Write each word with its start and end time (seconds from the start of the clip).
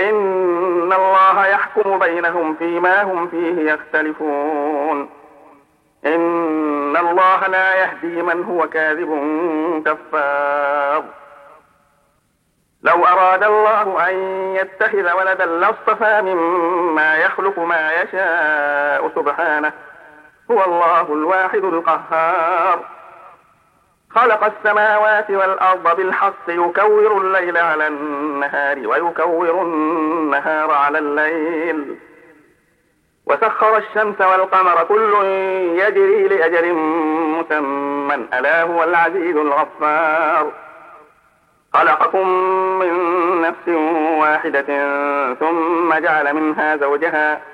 إن 0.00 0.92
الله 0.92 1.46
يحكم 1.46 1.98
بينهم 1.98 2.54
فيما 2.54 3.02
هم 3.02 3.28
فيه 3.28 3.72
يختلفون 3.72 5.10
إن 6.06 6.96
الله 6.96 7.46
لا 7.46 7.74
يهدي 7.74 8.22
من 8.22 8.44
هو 8.44 8.68
كاذب 8.68 9.10
كفار 9.86 11.04
لو 12.82 13.04
أراد 13.06 13.44
الله 13.44 14.08
أن 14.08 14.14
يتخذ 14.56 15.12
ولدا 15.12 15.46
لاصطفى 15.46 16.22
مما 16.22 17.16
يخلق 17.16 17.58
ما 17.58 17.92
يشاء 17.92 19.10
سبحانه 19.16 19.72
هو 20.50 20.64
الله 20.64 21.12
الواحد 21.12 21.64
القهار 21.64 22.93
خلق 24.14 24.44
السماوات 24.44 25.30
والأرض 25.30 25.96
بالحق 25.96 26.48
يكور 26.48 27.20
الليل 27.20 27.56
على 27.56 27.86
النهار 27.86 28.88
ويكور 28.88 29.62
النهار 29.62 30.70
على 30.70 30.98
الليل. 30.98 31.96
وسخر 33.26 33.76
الشمس 33.76 34.20
والقمر 34.20 34.84
كل 34.84 35.24
يجري 35.78 36.28
لأجل 36.28 36.74
مسمى. 37.38 38.14
ألا 38.14 38.62
هو 38.62 38.84
العزيز 38.84 39.36
الغفار. 39.36 40.52
خلقكم 41.74 42.28
من 42.78 42.92
نفس 43.40 43.68
واحدة 44.20 44.66
ثم 45.34 45.94
جعل 45.94 46.34
منها 46.34 46.76
زوجها. 46.76 47.53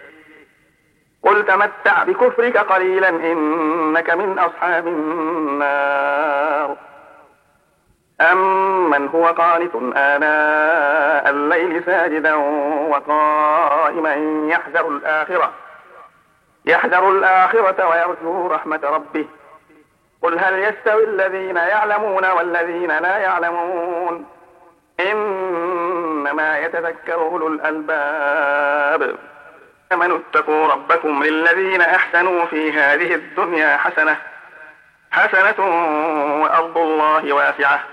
تمتع 1.51 2.03
بكفرك 2.03 2.57
قليلا 2.57 3.09
إنك 3.09 4.09
من 4.09 4.39
أصحاب 4.39 4.87
النار. 4.87 6.77
أمن 8.21 9.07
هو 9.07 9.25
قانت 9.25 9.75
آناء 9.95 11.29
الليل 11.29 11.83
ساجدا 11.85 12.35
وقائما 12.89 14.13
يحذر 14.49 14.87
الآخرة. 14.87 15.51
يحذر 16.65 17.09
الآخرة 17.09 17.87
ويرجو 17.87 18.47
رحمة 18.47 18.79
ربه. 18.83 19.25
قل 20.21 20.39
هل 20.39 20.59
يستوي 20.59 21.03
الذين 21.03 21.55
يعلمون 21.55 22.25
والذين 22.25 22.97
لا 22.97 23.17
يعلمون؟ 23.17 24.25
إنما 24.99 26.59
يتذكر 26.59 27.13
أولو 27.13 27.47
الألباب. 27.47 29.30
آمنوا 29.93 30.17
اتقوا 30.17 30.67
ربكم 30.67 31.23
للذين 31.23 31.81
أحسنوا 31.81 32.45
في 32.45 32.71
هذه 32.71 33.13
الدنيا 33.13 33.77
حسنة 33.77 34.17
حسنة 35.11 35.65
وأرض 36.41 36.77
الله 36.77 37.33
واسعة. 37.33 37.83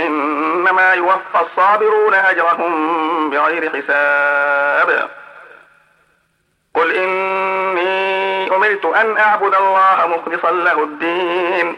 إنما 0.00 0.92
يوفى 0.92 1.40
الصابرون 1.40 2.14
أجرهم 2.14 3.30
بغير 3.30 3.70
حساب. 3.70 5.10
قل 6.74 6.92
إني 6.92 8.56
أمرت 8.56 8.84
أن 8.84 9.16
أعبد 9.16 9.54
الله 9.54 10.06
مخلصا 10.06 10.50
له 10.50 10.82
الدين 10.82 11.76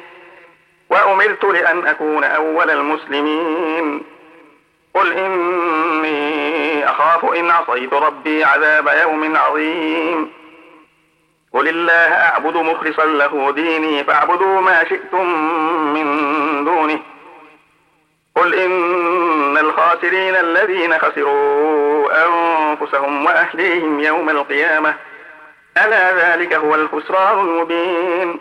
وأمرت 0.90 1.44
لأن 1.44 1.86
أكون 1.86 2.24
أول 2.24 2.70
المسلمين. 2.70 4.02
قل 4.94 5.12
إني 5.12 6.41
أخاف 6.84 7.24
إن 7.24 7.50
عصيت 7.50 7.94
ربي 7.94 8.44
عذاب 8.44 8.88
يوم 9.02 9.36
عظيم. 9.36 10.32
قل 11.54 11.68
الله 11.68 12.14
أعبد 12.14 12.56
مخلصا 12.56 13.04
له 13.04 13.52
ديني 13.52 14.04
فاعبدوا 14.04 14.60
ما 14.60 14.84
شئتم 14.84 15.26
من 15.94 16.64
دونه. 16.64 16.98
قل 18.36 18.54
إن 18.54 19.58
الخاسرين 19.58 20.34
الذين 20.34 20.98
خسروا 20.98 22.08
أنفسهم 22.26 23.24
وأهليهم 23.26 24.00
يوم 24.00 24.30
القيامة. 24.30 24.94
ألا 25.84 26.36
ذلك 26.36 26.54
هو 26.54 26.74
الخسران 26.74 27.38
المبين. 27.38 28.40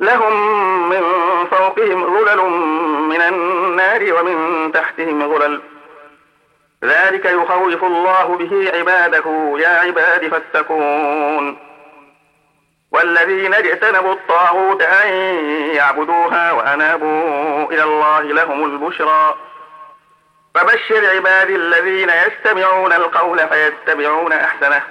لهم 0.00 0.88
من 0.88 1.02
فوقهم 1.50 2.04
ظلل 2.04 2.50
من 3.08 3.20
النار 3.20 4.14
ومن 4.20 4.70
تحتهم 4.72 5.22
غلل. 5.22 5.60
ذلك 6.84 7.24
يخوف 7.24 7.84
الله 7.84 8.36
به 8.36 8.70
عباده 8.74 9.56
يا 9.58 9.68
عباد 9.68 10.28
فاتقون. 10.28 11.58
والذين 12.92 13.54
اجتنبوا 13.54 14.12
الطاغوت 14.12 14.82
أن 14.82 15.08
يعبدوها 15.74 16.52
وأنابوا 16.52 17.72
إلى 17.72 17.82
الله 17.82 18.22
لهم 18.22 18.64
البشرى. 18.64 19.34
فبشر 20.54 21.16
عبادي 21.16 21.56
الذين 21.56 22.10
يستمعون 22.10 22.92
القول 22.92 23.48
فيتبعون 23.48 24.32
أحسنه. 24.32 24.82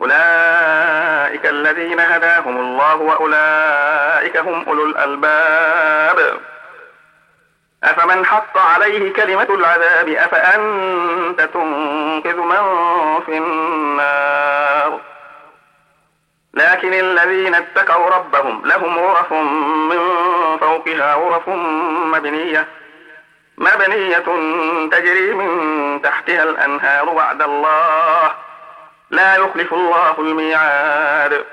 أولئك 0.00 1.46
الذين 1.46 2.00
هداهم 2.00 2.56
الله 2.56 2.96
وأولئك 2.96 4.36
هم 4.36 4.64
أولو 4.68 4.86
الألباب. 4.86 6.40
أفمن 7.84 8.26
حق 8.26 8.58
عليه 8.58 9.12
كلمة 9.12 9.46
العذاب 9.50 10.08
أفأنت 10.08 11.40
تنقذ 11.40 12.36
من 12.36 13.20
في 13.26 13.38
النار؟ 13.38 15.00
لكن 16.54 16.94
الذين 16.94 17.54
اتقوا 17.54 18.10
ربهم 18.10 18.62
لهم 18.64 18.98
غرف 18.98 19.32
من 19.32 19.98
فوقها 20.60 21.14
غرف 21.14 21.48
مبنية 21.48 22.68
مبنية 23.58 24.24
تجري 24.90 25.34
من 25.34 26.02
تحتها 26.02 26.42
الأنهار 26.42 27.08
وعد 27.08 27.42
الله. 27.42 28.34
لا 29.10 29.36
يخلف 29.36 29.74
الله 29.74 30.14
الميعاد. 30.18 31.44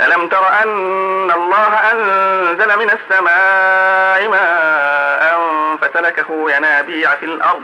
ألم 0.00 0.28
تر 0.28 0.48
أن 0.62 1.30
الله 1.30 1.92
أنزل 1.92 2.78
من 2.78 2.90
السماء 2.90 4.28
ماء 4.28 5.40
فسلكه 5.80 6.50
ينابيع 6.56 7.10
في 7.10 7.24
الأرض 7.24 7.62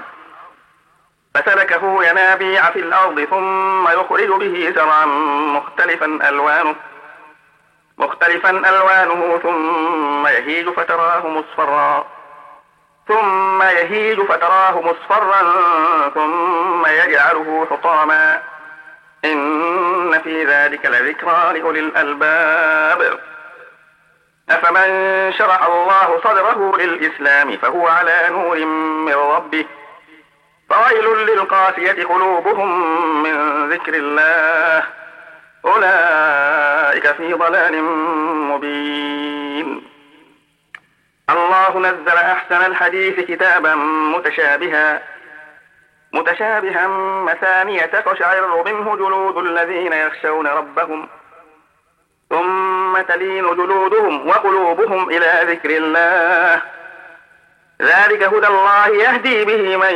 فسلكه 1.35 2.05
ينابيع 2.05 2.71
في 2.71 2.79
الأرض 2.79 3.25
ثم 3.31 3.89
يخرج 3.89 4.29
به 4.29 4.73
زرعا 4.77 5.05
مختلفا 5.57 6.29
ألوانه 6.29 6.75
مختلفا 7.99 8.51
ألوانه 8.51 9.39
ثم 9.43 10.27
يهيج 10.27 10.69
فتراه 10.69 11.29
مصفرا 11.29 12.07
ثم 13.09 13.63
يهيج 13.63 14.21
فتراه 14.21 14.81
مصفرا 14.81 15.53
ثم 16.15 16.87
يجعله 16.87 17.67
حطاما. 17.71 18.52
إن 19.25 20.21
في 20.25 20.45
ذلك 20.45 20.87
لذكرى 20.87 21.59
لأولي 21.59 21.81
الألباب. 21.81 23.19
أفمن 24.51 25.33
شرح 25.39 25.65
الله 25.65 26.21
صدره 26.25 26.77
للإسلام 26.77 27.57
فهو 27.57 27.89
على 27.89 28.29
نور 28.31 28.65
من 29.07 29.15
ربه. 29.15 29.65
فويل 30.71 31.27
للقاسية 31.27 32.05
قلوبهم 32.05 33.23
من 33.23 33.69
ذكر 33.73 33.95
الله. 33.95 34.85
أولئك 35.65 37.13
في 37.13 37.33
ضلال 37.33 37.83
مبين. 38.51 39.83
الله 41.31 41.79
نزل 41.79 42.17
أحسن 42.17 42.67
الحديث 42.67 43.21
كتابا 43.21 43.75
متشابها. 44.15 45.03
متشابها 46.13 46.87
مثانية 47.23 47.87
تقشعر 47.87 48.65
منه 48.65 48.97
جلود 48.97 49.37
الذين 49.37 49.93
يخشون 49.93 50.47
ربهم 50.47 51.09
ثم 52.31 53.01
تلين 53.01 53.45
جلودهم 53.45 54.29
وقلوبهم 54.29 55.11
إلى 55.11 55.53
ذكر 55.53 55.71
الله. 55.71 56.63
ذلك 57.83 58.23
هدى 58.23 58.47
الله 58.47 58.89
يهدي 58.89 59.45
به 59.45 59.77
من 59.77 59.95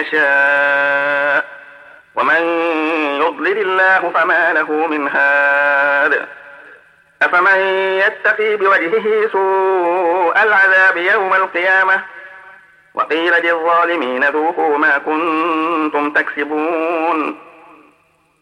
يشاء 0.00 1.44
ومن 2.14 2.42
يضلل 3.20 3.58
الله 3.58 4.10
فما 4.14 4.52
له 4.52 4.72
من 4.72 5.08
هاد. 5.08 6.26
أفمن 7.22 7.58
يتقي 7.98 8.56
بوجهه 8.56 9.28
سوء 9.32 10.42
العذاب 10.42 10.96
يوم 10.96 11.34
القيامة؟ 11.34 12.02
وقيل 12.94 13.32
للظالمين 13.32 14.24
ذوقوا 14.24 14.78
ما 14.78 14.98
تكسبون 16.22 17.38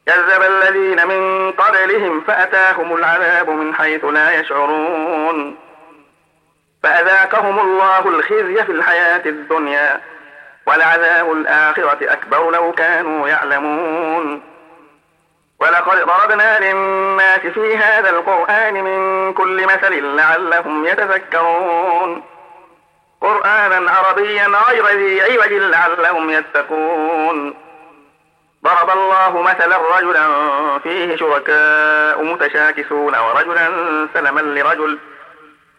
كذب 0.06 0.42
الذين 0.42 1.06
من 1.06 1.52
قبلهم 1.52 2.20
فأتاهم 2.20 2.96
العذاب 2.96 3.50
من 3.50 3.74
حيث 3.74 4.04
لا 4.04 4.40
يشعرون. 4.40 5.56
فأذاقهم 6.82 7.58
الله 7.58 8.08
الخزي 8.08 8.64
في 8.64 8.72
الحياة 8.72 9.22
الدنيا 9.26 10.00
ولعذاب 10.66 11.32
الآخرة 11.32 12.12
أكبر 12.12 12.50
لو 12.50 12.72
كانوا 12.72 13.28
يعلمون. 13.28 14.42
ولقد 15.60 16.06
ضربنا 16.06 16.60
للناس 16.60 17.40
في 17.40 17.76
هذا 17.76 18.10
القرآن 18.10 18.74
من 18.74 19.32
كل 19.32 19.64
مثل 19.64 20.16
لعلهم 20.16 20.86
يتذكرون. 20.86 22.22
قرآنا 23.20 23.90
عربيا 23.90 24.46
غير 24.46 24.86
ذي 24.86 25.22
عوج 25.22 25.52
لعلهم 25.52 26.30
يتقون. 26.30 27.67
الله 29.18 29.42
مثلا 29.42 29.76
رجلا 29.98 30.28
فيه 30.78 31.16
شركاء 31.16 32.24
متشاكسون 32.24 33.14
ورجلا 33.18 33.68
سلما 34.14 34.40
لرجل. 34.40 34.98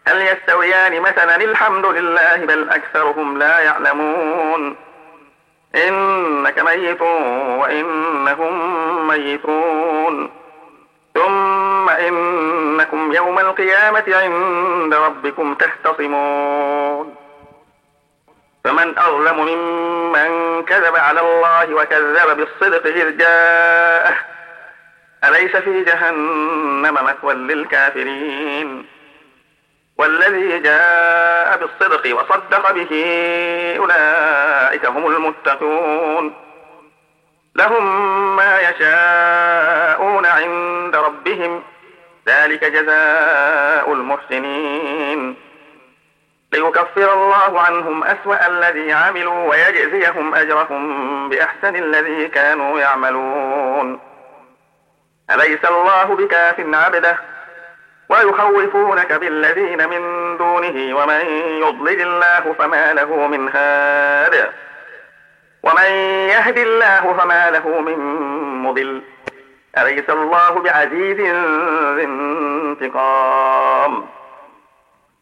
هل 0.06 0.22
يستويان 0.22 1.00
مثلا؟ 1.00 1.36
الحمد 1.36 1.86
لله 1.86 2.36
بل 2.36 2.70
أكثرهم 2.70 3.38
لا 3.38 3.58
يعلمون. 3.58 4.76
إنك 5.74 6.58
ميت 6.58 7.02
وإنهم 7.60 9.08
ميتون. 9.08 10.30
ثم 11.14 11.88
إنكم 11.88 13.12
يوم 13.12 13.38
القيامة 13.38 14.04
عند 14.08 14.94
ربكم 14.94 15.54
تختصمون. 15.54 17.19
فمن 18.64 18.98
أظلم 18.98 19.40
ممن 19.40 20.62
كذب 20.64 20.96
على 20.96 21.20
الله 21.20 21.74
وكذب 21.74 22.36
بالصدق 22.36 22.86
إذ 22.86 23.16
جاءه. 23.16 24.14
أليس 25.24 25.56
في 25.56 25.84
جهنم 25.84 26.94
مثوى 26.94 27.34
للكافرين؟ 27.34 28.86
والذي 29.98 30.58
جاء 30.58 31.58
بالصدق 31.58 32.16
وصدق 32.16 32.72
به 32.72 32.94
أولئك 33.78 34.86
هم 34.86 35.06
المتقون. 35.06 36.34
لهم 37.56 38.36
ما 38.36 38.58
يشاءون 38.60 40.26
عند 40.26 40.96
ربهم. 40.96 41.62
ذلك 42.26 42.64
جزاء 42.64 43.92
المحسنين. 43.92 45.49
ليكفر 46.52 47.12
الله 47.12 47.60
عنهم 47.60 48.04
أسوأ 48.04 48.46
الذي 48.46 48.92
عملوا 48.92 49.50
ويجزيهم 49.50 50.34
أجرهم 50.34 51.28
بأحسن 51.28 51.76
الذي 51.76 52.28
كانوا 52.28 52.80
يعملون. 52.80 54.00
أليس 55.30 55.64
الله 55.64 56.04
بكاف 56.04 56.60
عبده؟ 56.60 57.18
ويخوفونك 58.08 59.12
بالذين 59.12 59.88
من 59.88 60.36
دونه 60.36 60.96
ومن 60.96 61.26
يضلل 61.62 62.02
الله 62.02 62.54
فما 62.58 62.92
له 62.92 63.26
من 63.26 63.48
هاد. 63.48 64.50
ومن 65.62 65.90
يهد 66.28 66.58
الله 66.58 67.16
فما 67.18 67.50
له 67.50 67.80
من 67.80 67.98
مضل. 68.62 69.02
أليس 69.78 70.10
الله 70.10 70.50
بعزيز 70.50 71.20
ذي 71.96 72.04
انتقام؟ 72.04 74.06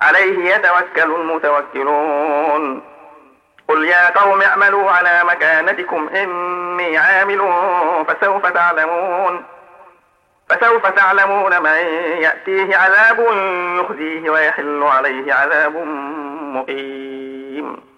عليه 0.00 0.54
يتوكل 0.54 1.14
المتوكلون. 1.14 2.82
قل 3.68 3.84
يا 3.84 4.10
قوم 4.10 4.42
اعملوا 4.42 4.90
على 4.90 5.24
مكانتكم 5.24 6.08
إني 6.08 6.98
عامل 6.98 7.52
فسوف 8.08 8.46
تعلمون. 8.46 9.44
فسوف 10.48 10.86
تعلمون 10.86 11.62
من 11.62 11.76
يأتيه 12.22 12.76
عذاب 12.76 13.18
يخزيه 13.80 14.30
ويحل 14.30 14.82
عليه 14.82 15.34
عذاب 15.34 15.76
مقيم. 16.56 17.88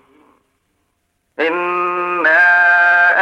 إنا 1.40 2.40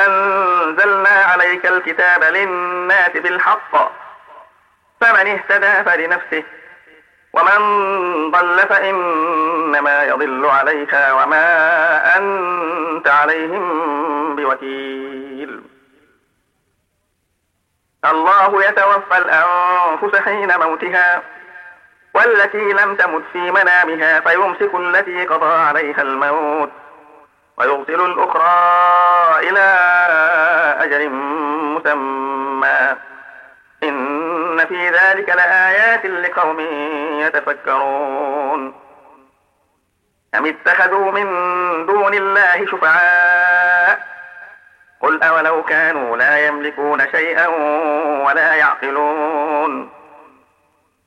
أنزلنا 0.06 1.08
عليك 1.08 1.66
الكتاب 1.66 2.25
للناس 2.25 3.11
بالحق. 3.11 3.92
فمن 5.00 5.26
اهتدى 5.26 5.85
فلنفسه 5.90 6.44
ومن 7.32 7.61
ضل 8.30 8.58
فإنما 8.58 10.02
يضل 10.02 10.47
عليها 10.47 11.12
وما 11.12 12.16
أنت 12.16 13.08
عليهم 13.08 14.37
بوكيل. 14.37 15.62
الله 18.04 18.64
يتوفى 18.64 19.18
الأنفس 19.18 20.16
حين 20.16 20.58
موتها 20.58 21.23
والتي 22.14 22.73
لم 22.73 22.94
تمت 22.94 23.23
في 23.32 23.50
منامها 23.50 24.20
فيمسك 24.20 24.75
التي 24.75 25.26
قضى 25.26 25.54
عليها 25.54 26.02
الموت 26.02 26.70
ويرسل 27.56 28.00
الأخرى 28.00 29.49
إلى 29.49 29.66
أجل 30.80 31.11
مسمى. 31.11 32.97
إن 34.70 34.76
في 34.76 34.88
ذلك 34.88 35.28
لآيات 35.28 36.06
لقوم 36.06 36.60
يتفكرون. 37.20 38.75
أم 40.34 40.46
اتخذوا 40.46 41.10
من 41.12 41.26
دون 41.87 42.14
الله 42.14 42.66
شفعاء؟ 42.66 44.00
قل 45.00 45.22
أولو 45.22 45.62
كانوا 45.62 46.16
لا 46.16 46.46
يملكون 46.46 47.10
شيئا 47.10 47.46
ولا 48.26 48.54
يعقلون. 48.54 49.90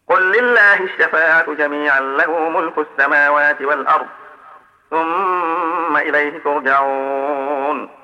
قل 0.07 0.31
لله 0.31 0.79
الشفاعة 0.79 1.53
جميعا 1.53 1.99
له 1.99 2.49
ملك 2.49 2.77
السماوات 2.77 3.61
والأرض 3.61 4.07
ثم 4.89 5.97
إليه 5.97 6.39
ترجعون. 6.43 8.00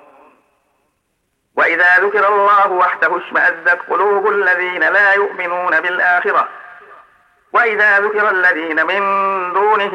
وإذا 1.68 2.00
ذكر 2.00 2.28
الله 2.28 2.72
وحده 2.72 3.18
اشمأزت 3.18 3.80
قلوب 3.90 4.28
الذين 4.30 4.80
لا 4.80 5.14
يؤمنون 5.14 5.82
بالآخرة. 5.82 6.48
وإذا 7.54 8.00
ذكر 8.00 8.30
الذين 8.30 8.86
من 8.86 9.00
دونه 9.54 9.94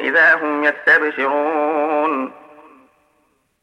إذا 0.00 0.34
هم 0.34 0.64
يستبشرون. 0.64 2.32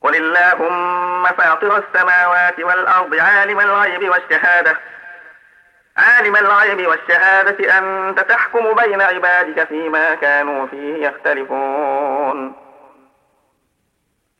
قل 0.01 0.15
اللهم 0.15 1.23
فاطر 1.25 1.77
السماوات 1.77 2.59
والأرض 2.59 3.15
عالم 3.15 3.59
الغيب 3.59 4.09
والشهادة. 4.09 4.77
عالم 5.97 6.35
الغيب 6.35 6.87
والشهادة 6.87 7.77
أنت 7.77 8.19
تحكم 8.19 8.73
بين 8.73 9.01
عبادك 9.01 9.67
فيما 9.67 10.15
كانوا 10.15 10.67
فيه 10.67 11.07
يختلفون. 11.07 12.55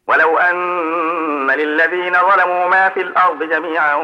ولو 0.07 0.38
أن 0.38 0.55
للذين 1.59 2.13
ظلموا 2.13 2.67
ما 2.67 2.89
في 2.89 3.01
الأرض 3.01 3.43
جميعا 3.43 3.95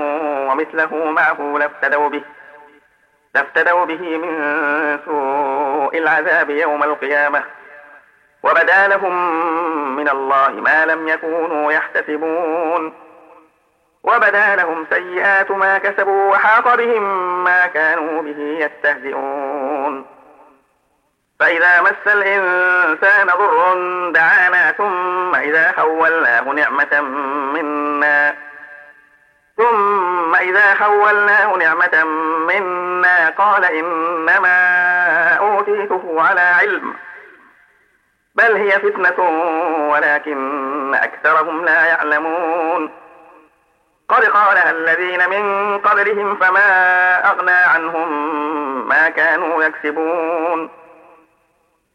ومثله 0.50 1.12
معه 1.12 1.58
لافتدوا 1.60 2.10
به 2.10 2.22
لافتدوا 3.36 3.86
به 3.86 4.18
من 4.18 5.00
سوء 5.06 5.98
العذاب 5.98 6.50
يوم 6.50 6.84
القيامة. 6.84 7.44
وبدا 8.44 8.88
لهم 8.88 9.16
من 9.96 10.10
الله 10.10 10.50
ما 10.50 10.86
لم 10.86 11.08
يكونوا 11.08 11.72
يحتسبون. 11.72 12.94
وبدا 14.04 14.56
لهم 14.56 14.86
سيئات 14.90 15.52
ما 15.52 15.78
كسبوا 15.78 16.32
وحاق 16.32 16.76
بهم 16.76 17.44
ما 17.44 17.68
كانوا 17.68 18.22
به 18.22 18.40
يستهزئون. 18.40 20.15
فإذا 21.40 21.82
مس 21.82 22.14
الإنسان 22.14 23.28
ضر 23.28 23.80
دعانا 24.12 24.72
ثم 24.72 25.36
إذا 25.36 25.74
خولناه 25.78 26.42
نعمة 26.42 27.02
منا 27.54 28.36
ثم 29.58 30.36
إذا 30.36 30.76
خولناه 30.76 31.56
نعمة 31.58 32.04
منا 32.48 33.30
قال 33.30 33.66
إنما 33.66 34.58
أوتيته 35.34 36.16
على 36.22 36.42
علم 36.42 36.94
بل 38.36 38.56
هي 38.56 38.72
فتنة 38.72 39.30
ولكن 39.90 40.96
أكثرهم 40.96 41.66
لا 41.66 41.86
يعلمون 41.86 42.92
قد 44.10 44.26
قالها 44.26 44.72
الذين 44.72 45.30
من 45.30 45.78
قبلهم 45.78 46.36
فما 46.36 46.70
أغنى 47.30 47.52
عنهم 47.52 48.88
ما 48.88 49.10
كانوا 49.10 49.64
يكسبون 49.64 50.85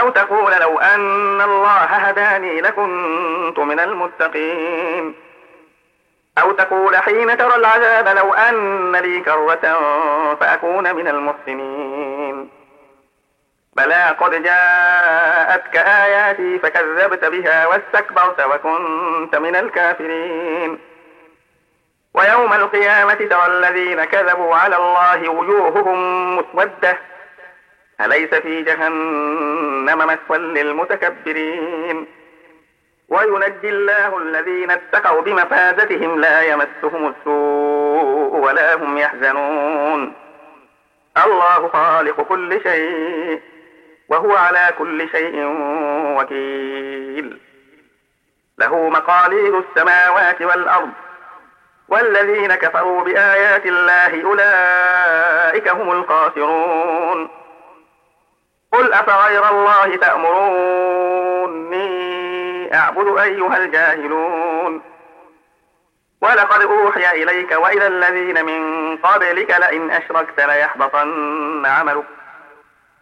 أو 0.00 0.08
تقول 0.10 0.52
لو 0.52 0.78
أن 0.78 1.40
الله 1.40 1.70
هداني 1.70 2.60
لكنت 2.60 3.58
من 3.58 3.80
المتقين. 3.80 5.14
أو 6.38 6.52
تقول 6.52 6.96
حين 6.96 7.36
ترى 7.36 7.54
العذاب 7.54 8.08
لو 8.08 8.34
أن 8.34 8.96
لي 8.96 9.20
كرة 9.20 9.78
فأكون 10.40 10.96
من 10.96 11.08
المحسنين. 11.08 12.50
بلى 13.76 14.16
قد 14.20 14.42
جاءتك 14.42 15.76
آياتي 15.76 16.58
فكذبت 16.58 17.24
بها 17.24 17.66
واستكبرت 17.66 18.40
وكنت 18.40 19.36
من 19.36 19.56
الكافرين. 19.56 20.78
ويوم 22.14 22.52
القيامة 22.52 23.14
ترى 23.14 23.46
الذين 23.46 24.04
كذبوا 24.04 24.56
على 24.56 24.76
الله 24.76 25.28
وجوههم 25.28 26.36
مسودة. 26.36 26.98
أليس 28.00 28.34
في 28.34 28.62
جهنم 28.62 29.98
مثوى 29.98 30.38
للمتكبرين؟ 30.38 32.06
وينجي 33.08 33.68
الله 33.68 34.18
الذين 34.18 34.70
اتقوا 34.70 35.20
بمفازتهم 35.20 36.20
لا 36.20 36.42
يمسهم 36.42 37.14
السوء 37.18 38.36
ولا 38.36 38.74
هم 38.74 38.98
يحزنون. 38.98 40.12
الله 41.24 41.68
خالق 41.68 42.20
كل 42.20 42.60
شيء 42.62 43.40
وهو 44.08 44.36
على 44.36 44.74
كل 44.78 45.08
شيء 45.08 45.44
وكيل. 46.18 47.40
له 48.58 48.88
مقاليد 48.88 49.54
السماوات 49.54 50.42
والأرض. 50.42 50.90
والذين 51.88 52.54
كفروا 52.54 53.04
بآيات 53.04 53.66
الله 53.66 54.24
أولئك 54.24 55.68
هم 55.68 55.92
الخاسرون. 55.92 57.43
قل 58.74 58.92
أفغير 58.92 59.48
الله 59.50 59.96
تأمروني 59.96 61.84
أعبد 62.74 63.18
أيها 63.18 63.56
الجاهلون. 63.56 64.82
ولقد 66.20 66.62
أوحي 66.62 67.22
إليك 67.22 67.52
وإلى 67.52 67.86
الذين 67.86 68.44
من 68.44 68.96
قبلك 68.96 69.50
لئن 69.50 69.90
أشركت 69.90 70.40
ليحبطن 70.40 71.66
عملك 71.66 72.04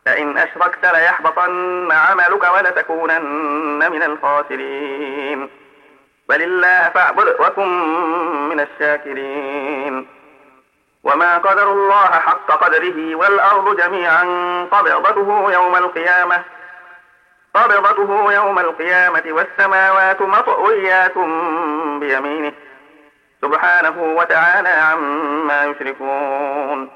لئن 0.07 0.39
أشركت 0.39 0.85
ليحبطن 0.85 1.93
عملك 1.93 2.55
ولتكونن 2.55 3.93
من 3.93 4.03
الخاسرين. 4.03 5.51
بل 6.29 6.43
الله 6.43 6.89
فاعبد 6.95 7.37
وكن 7.41 7.69
من 8.49 8.61
الشاكرين. 8.61 10.22
وما 11.05 11.39
قدر 11.39 11.73
الله 11.73 12.07
حق 12.07 12.47
قدره 12.47 13.15
والأرض 13.15 13.77
جميعا 13.77 14.25
قبضته 14.73 15.53
يوم 15.53 15.77
القيامة. 15.77 16.45
قبضته 17.55 18.33
يوم 18.33 18.59
القيامة 18.59 19.23
والسماوات 19.27 20.23
مطويات 20.23 21.19
بيمينه. 22.01 22.53
سبحانه 23.43 24.15
وتعالى 24.17 24.69
عما 24.69 25.65
يشركون. 25.65 26.91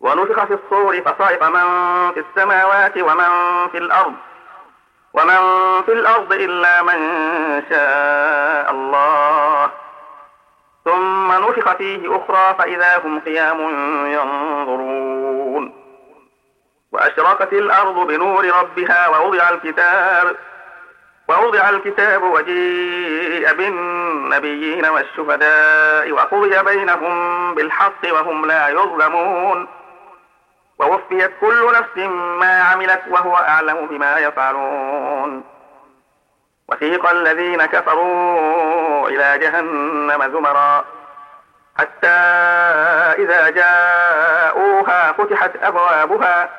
ونفخ 0.00 0.44
في 0.44 0.54
الصور 0.54 1.00
فصعق 1.00 1.44
من 1.44 2.12
في 2.12 2.20
السماوات 2.20 2.98
ومن 2.98 3.28
في 3.72 3.78
الأرض. 3.78 4.14
ومن 5.14 5.38
في 5.82 5.92
الأرض 5.92 6.32
إلا 6.32 6.82
من 6.82 6.98
شاء 7.70 8.70
الله. 8.70 9.71
ثم 10.84 11.32
نفخ 11.32 11.76
فيه 11.76 12.16
أخرى 12.16 12.54
فإذا 12.58 12.98
هم 13.04 13.20
قيام 13.20 13.60
ينظرون. 14.06 15.74
وأشرقت 16.92 17.52
الأرض 17.52 18.06
بنور 18.06 18.44
ربها 18.44 19.08
ووضع 19.08 19.48
الكتاب 19.48 20.36
ووضع 21.28 21.70
الكتاب 21.70 22.22
وجيء 22.22 23.52
بالناس 23.54 24.12
والنبيين 24.32 24.86
والشهداء 24.86 26.12
وقضي 26.12 26.62
بينهم 26.62 27.54
بالحق 27.54 28.12
وهم 28.12 28.46
لا 28.46 28.68
يظلمون. 28.68 29.68
ووفيت 30.78 31.30
كل 31.40 31.72
نفس 31.72 31.96
ما 32.40 32.62
عملت 32.62 33.02
وهو 33.08 33.36
أعلم 33.36 33.86
بما 33.86 34.18
يفعلون. 34.18 35.44
وسيق 36.72 37.10
الذين 37.10 37.66
كفروا 37.66 39.08
إلى 39.08 39.38
جهنم 39.38 40.32
زمرا. 40.32 40.84
حتى 41.78 42.08
إذا 43.22 43.50
جاءوها 43.50 45.12
فتحت 45.12 45.50
أبوابها 45.62 46.50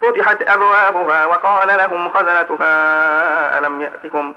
فتحت 0.00 0.42
أبوابها 0.42 1.26
وقال 1.26 1.68
لهم 1.68 2.08
خزنتها 2.08 3.58
ألم 3.58 3.80
يأتكم؟ 3.80 4.34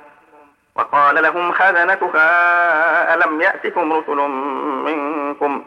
وقال 0.75 1.23
لهم 1.23 1.51
خزنتها 1.51 3.13
ألم 3.13 3.41
يأتكم 3.41 3.93
رسل 3.93 4.17
منكم؟ 4.85 5.65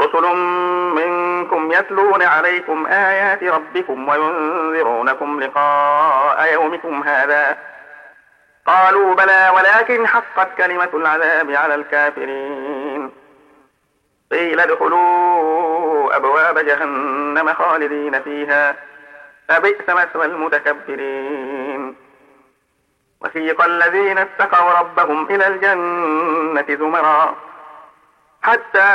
رسل 0.00 0.36
منكم 0.94 1.72
يتلون 1.72 2.22
عليكم 2.22 2.86
آيات 2.86 3.42
ربكم 3.42 4.08
وينذرونكم 4.08 5.40
لقاء 5.40 6.52
يومكم 6.52 7.02
هذا. 7.02 7.58
قالوا 8.68 9.14
بلى 9.14 9.52
ولكن 9.56 10.06
حقت 10.06 10.48
كلمة 10.58 10.88
العذاب 10.94 11.50
على 11.50 11.74
الكافرين. 11.74 13.10
قيل 14.32 14.60
ادخلوا 14.60 16.16
أبواب 16.16 16.58
جهنم 16.58 17.54
خالدين 17.54 18.22
فيها 18.22 18.76
فبئس 19.48 19.88
مثوى 19.88 20.24
المتكبرين. 20.24 21.96
وسيق 23.20 23.64
الذين 23.64 24.18
اتقوا 24.18 24.70
ربهم 24.70 25.26
إلى 25.30 25.46
الجنة 25.46 26.76
زمرا 26.76 27.34
حتى 28.42 28.88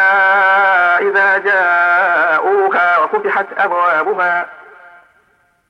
إذا 1.08 1.38
جاءوها 1.38 2.98
وفتحت 2.98 3.46
أبوابها 3.58 4.50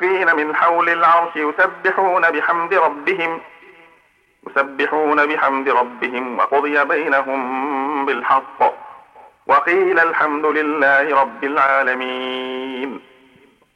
حافين 0.00 0.36
من 0.36 0.56
حول 0.56 0.88
العرش 0.88 1.36
يسبحون 1.36 2.30
بحمد 2.30 2.74
ربهم 2.74 3.40
يسبحون 4.46 5.26
بحمد 5.26 5.68
ربهم 5.68 6.38
وقضي 6.38 6.84
بينهم 6.84 8.06
بالحق. 8.06 8.74
وقيل 9.46 9.98
الحمد 9.98 10.46
لله 10.46 11.20
رب 11.20 11.44
العالمين. 11.44 13.09